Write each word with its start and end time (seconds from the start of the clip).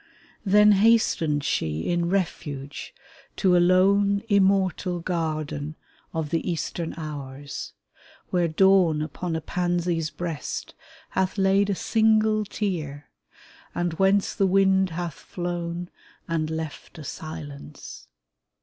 Then 0.43 0.71
hastens 0.71 1.45
she 1.45 1.87
in 1.91 2.09
refuge 2.09 2.91
to 3.35 3.55
a 3.55 3.59
lone, 3.59 4.23
Immortal 4.29 4.99
garden 4.99 5.75
of 6.11 6.31
the 6.31 6.49
eastern 6.49 6.95
hours, 6.97 7.73
Where 8.31 8.47
Dawn 8.47 9.03
upon 9.03 9.35
a 9.35 9.41
pansy's 9.41 10.09
breast 10.09 10.73
hath 11.11 11.37
laid 11.37 11.69
A 11.69 11.75
single 11.75 12.45
tear, 12.45 13.11
and 13.75 13.93
whence 13.93 14.33
the 14.33 14.47
wind 14.47 14.89
hath 14.89 15.13
flown 15.13 15.91
And 16.27 16.49
left 16.49 16.97
a 16.97 17.03
silence. 17.03 18.07